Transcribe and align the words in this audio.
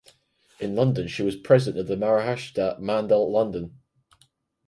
In 0.59 0.75
London 0.75 1.07
she 1.07 1.21
was 1.21 1.35
president 1.35 1.79
of 1.79 1.85
the 1.87 1.95
Maharashtra 1.95 2.79
Mandal 2.79 3.29
London. 3.31 3.81